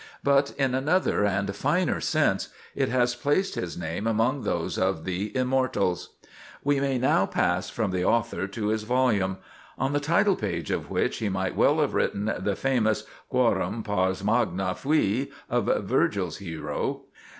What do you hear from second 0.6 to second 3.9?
another and finer sense, it has placed his